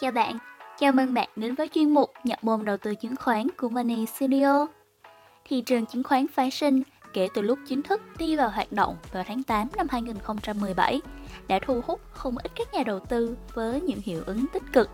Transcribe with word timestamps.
Chào 0.00 0.10
bạn, 0.10 0.38
chào 0.78 0.92
mừng 0.92 1.14
bạn 1.14 1.28
đến 1.36 1.54
với 1.54 1.68
chuyên 1.68 1.90
mục 1.90 2.12
nhập 2.24 2.38
môn 2.42 2.64
đầu 2.64 2.76
tư 2.76 2.94
chứng 2.94 3.16
khoán 3.16 3.46
của 3.56 3.68
Money 3.68 4.06
Studio. 4.06 4.66
Thị 5.44 5.60
trường 5.60 5.86
chứng 5.86 6.02
khoán 6.02 6.26
phái 6.28 6.50
sinh 6.50 6.82
kể 7.12 7.28
từ 7.34 7.42
lúc 7.42 7.58
chính 7.68 7.82
thức 7.82 8.00
đi 8.18 8.36
vào 8.36 8.50
hoạt 8.50 8.72
động 8.72 8.96
vào 9.12 9.24
tháng 9.26 9.42
8 9.42 9.68
năm 9.76 9.86
2017 9.90 11.00
đã 11.48 11.58
thu 11.66 11.80
hút 11.86 12.00
không 12.10 12.38
ít 12.38 12.52
các 12.56 12.74
nhà 12.74 12.82
đầu 12.86 13.00
tư 13.00 13.36
với 13.54 13.80
những 13.80 14.00
hiệu 14.00 14.22
ứng 14.26 14.46
tích 14.52 14.62
cực. 14.72 14.90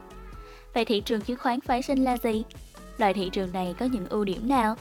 Vậy 0.75 0.84
thị 0.84 1.00
trường 1.00 1.21
chứng 1.21 1.39
khoán 1.39 1.61
phái 1.61 1.82
sinh 1.82 2.04
là 2.04 2.16
gì? 2.16 2.44
Loại 2.98 3.14
thị 3.14 3.30
trường 3.32 3.52
này 3.52 3.75
có 3.79 3.86
những 3.86 4.07
ưu 4.08 4.25
điểm 4.25 4.48
nào? 4.48 4.76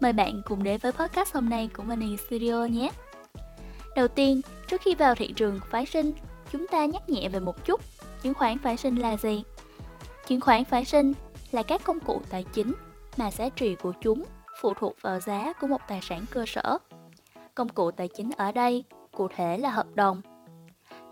Mời 0.00 0.12
bạn 0.12 0.42
cùng 0.44 0.62
đến 0.62 0.80
với 0.82 0.92
podcast 0.92 1.34
hôm 1.34 1.48
nay 1.48 1.70
của 1.76 1.82
Money 1.82 2.16
Studio 2.16 2.64
nhé. 2.64 2.90
Đầu 3.96 4.08
tiên, 4.08 4.40
trước 4.68 4.80
khi 4.80 4.94
vào 4.94 5.14
thị 5.14 5.32
trường 5.36 5.60
phái 5.70 5.86
sinh, 5.86 6.12
chúng 6.52 6.66
ta 6.66 6.84
nhắc 6.84 7.08
nhẹ 7.08 7.28
về 7.28 7.40
một 7.40 7.64
chút 7.64 7.80
chứng 8.22 8.34
khoán 8.34 8.58
phái 8.58 8.76
sinh 8.76 8.96
là 8.96 9.16
gì. 9.16 9.42
Chứng 10.26 10.40
khoán 10.40 10.64
phái 10.64 10.84
sinh 10.84 11.12
là 11.52 11.62
các 11.62 11.84
công 11.84 12.00
cụ 12.00 12.20
tài 12.30 12.44
chính 12.52 12.72
mà 13.16 13.30
giá 13.30 13.48
trị 13.48 13.74
của 13.74 13.92
chúng 14.00 14.24
phụ 14.60 14.74
thuộc 14.74 14.96
vào 15.02 15.20
giá 15.20 15.52
của 15.52 15.66
một 15.66 15.80
tài 15.88 16.00
sản 16.02 16.24
cơ 16.30 16.44
sở. 16.46 16.78
Công 17.54 17.68
cụ 17.68 17.90
tài 17.90 18.08
chính 18.08 18.30
ở 18.36 18.52
đây 18.52 18.84
cụ 19.12 19.28
thể 19.36 19.58
là 19.58 19.70
hợp 19.70 19.86
đồng. 19.94 20.20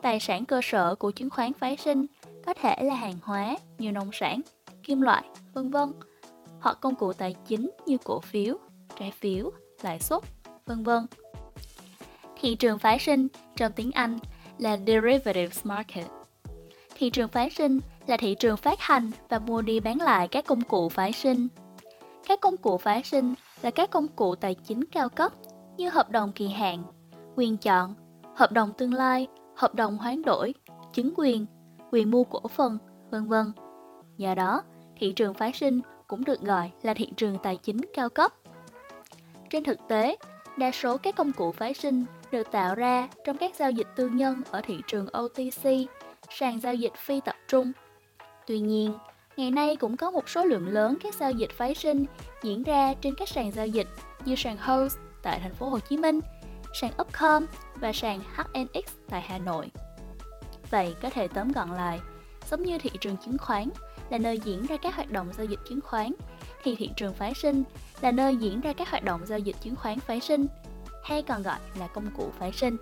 Tài 0.02 0.20
sản 0.20 0.44
cơ 0.44 0.60
sở 0.64 0.94
của 0.94 1.10
chứng 1.10 1.30
khoán 1.30 1.52
phái 1.52 1.76
sinh 1.76 2.06
có 2.46 2.54
thể 2.54 2.76
là 2.82 2.94
hàng 2.94 3.18
hóa 3.22 3.56
như 3.78 3.92
nông 3.92 4.10
sản, 4.12 4.40
kim 4.82 5.00
loại, 5.00 5.24
vân 5.52 5.70
vân, 5.70 5.92
hoặc 6.60 6.78
công 6.80 6.94
cụ 6.94 7.12
tài 7.12 7.34
chính 7.46 7.70
như 7.86 7.98
cổ 8.04 8.20
phiếu, 8.20 8.56
trái 8.98 9.10
phiếu, 9.10 9.50
lãi 9.82 10.00
suất, 10.00 10.22
vân 10.66 10.82
vân. 10.82 11.06
Thị 12.40 12.54
trường 12.54 12.78
phái 12.78 12.98
sinh 12.98 13.28
trong 13.56 13.72
tiếng 13.72 13.92
Anh 13.92 14.18
là 14.58 14.76
Derivatives 14.86 15.66
Market. 15.66 16.06
Thị 16.94 17.10
trường 17.10 17.28
phái 17.28 17.50
sinh 17.50 17.80
là 18.10 18.16
thị 18.16 18.34
trường 18.34 18.56
phát 18.56 18.80
hành 18.80 19.10
và 19.28 19.38
mua 19.38 19.62
đi 19.62 19.80
bán 19.80 20.00
lại 20.00 20.28
các 20.28 20.46
công 20.46 20.60
cụ 20.60 20.88
phái 20.88 21.12
sinh. 21.12 21.48
Các 22.28 22.40
công 22.40 22.56
cụ 22.56 22.78
phái 22.78 23.02
sinh 23.02 23.34
là 23.62 23.70
các 23.70 23.90
công 23.90 24.08
cụ 24.08 24.34
tài 24.34 24.54
chính 24.54 24.84
cao 24.84 25.08
cấp 25.08 25.32
như 25.76 25.88
hợp 25.88 26.10
đồng 26.10 26.32
kỳ 26.32 26.48
hạn, 26.48 26.82
quyền 27.36 27.56
chọn, 27.56 27.94
hợp 28.36 28.52
đồng 28.52 28.72
tương 28.72 28.94
lai, 28.94 29.26
hợp 29.56 29.74
đồng 29.74 29.98
hoán 29.98 30.22
đổi, 30.22 30.54
chứng 30.92 31.12
quyền, 31.16 31.46
quyền 31.90 32.10
mua 32.10 32.24
cổ 32.24 32.48
phần, 32.48 32.78
vân 33.10 33.28
vân. 33.28 33.52
Do 34.16 34.34
đó, 34.34 34.62
thị 34.96 35.12
trường 35.12 35.34
phái 35.34 35.52
sinh 35.52 35.80
cũng 36.06 36.24
được 36.24 36.40
gọi 36.40 36.70
là 36.82 36.94
thị 36.94 37.12
trường 37.16 37.38
tài 37.42 37.56
chính 37.56 37.80
cao 37.94 38.08
cấp. 38.08 38.32
Trên 39.50 39.64
thực 39.64 39.78
tế, 39.88 40.16
đa 40.56 40.70
số 40.70 40.96
các 40.96 41.16
công 41.16 41.32
cụ 41.32 41.52
phái 41.52 41.74
sinh 41.74 42.04
được 42.30 42.50
tạo 42.50 42.74
ra 42.74 43.08
trong 43.24 43.36
các 43.36 43.54
giao 43.54 43.70
dịch 43.70 43.86
tư 43.96 44.08
nhân 44.08 44.42
ở 44.50 44.60
thị 44.60 44.78
trường 44.86 45.06
OTC, 45.06 45.90
sàn 46.30 46.60
giao 46.60 46.74
dịch 46.74 46.94
phi 46.96 47.20
tập 47.20 47.36
trung. 47.48 47.72
Tuy 48.50 48.60
nhiên, 48.60 48.92
ngày 49.36 49.50
nay 49.50 49.76
cũng 49.76 49.96
có 49.96 50.10
một 50.10 50.28
số 50.28 50.44
lượng 50.44 50.68
lớn 50.68 50.96
các 51.02 51.14
giao 51.14 51.30
dịch 51.30 51.50
phái 51.50 51.74
sinh 51.74 52.04
diễn 52.42 52.62
ra 52.62 52.94
trên 53.00 53.14
các 53.14 53.28
sàn 53.28 53.52
giao 53.52 53.66
dịch 53.66 53.86
như 54.24 54.34
sàn 54.36 54.56
Host 54.56 54.96
tại 55.22 55.40
thành 55.42 55.54
phố 55.54 55.68
Hồ 55.68 55.78
Chí 55.78 55.96
Minh, 55.96 56.20
sàn 56.80 56.90
Upcom 57.00 57.46
và 57.74 57.92
sàn 57.92 58.20
HNX 58.36 58.92
tại 59.08 59.22
Hà 59.22 59.38
Nội. 59.38 59.70
Vậy 60.70 60.94
có 61.02 61.10
thể 61.10 61.28
tóm 61.28 61.52
gọn 61.52 61.70
lại, 61.70 62.00
giống 62.50 62.62
như 62.62 62.78
thị 62.78 62.90
trường 63.00 63.16
chứng 63.16 63.38
khoán 63.38 63.68
là 64.10 64.18
nơi 64.18 64.38
diễn 64.38 64.66
ra 64.66 64.76
các 64.76 64.96
hoạt 64.96 65.10
động 65.10 65.28
giao 65.36 65.46
dịch 65.46 65.60
chứng 65.68 65.80
khoán, 65.80 66.12
thì 66.62 66.74
thị 66.74 66.90
trường 66.96 67.14
phái 67.14 67.34
sinh 67.34 67.62
là 68.00 68.12
nơi 68.12 68.36
diễn 68.36 68.60
ra 68.60 68.72
các 68.72 68.90
hoạt 68.90 69.04
động 69.04 69.20
giao 69.26 69.38
dịch 69.38 69.56
chứng 69.60 69.76
khoán 69.76 70.00
phái 70.00 70.20
sinh, 70.20 70.46
hay 71.04 71.22
còn 71.22 71.42
gọi 71.42 71.58
là 71.78 71.86
công 71.86 72.10
cụ 72.16 72.32
phái 72.38 72.52
sinh. 72.52 72.76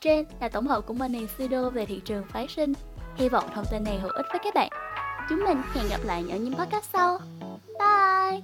Trên 0.00 0.26
là 0.40 0.48
tổng 0.48 0.66
hợp 0.66 0.86
của 0.86 0.94
Money 0.94 1.26
Studio 1.26 1.70
về 1.70 1.86
thị 1.86 2.00
trường 2.04 2.24
phái 2.28 2.48
sinh. 2.48 2.72
Hy 3.16 3.28
vọng 3.28 3.44
thông 3.54 3.64
tin 3.70 3.84
này 3.84 3.98
hữu 3.98 4.12
ích 4.12 4.26
với 4.30 4.40
các 4.44 4.54
bạn. 4.54 4.68
Chúng 5.28 5.44
mình 5.44 5.62
hẹn 5.74 5.84
gặp 5.90 6.00
lại 6.04 6.24
ở 6.30 6.36
những 6.36 6.54
podcast 6.54 6.84
sau. 6.92 7.18
Bye! 7.78 8.40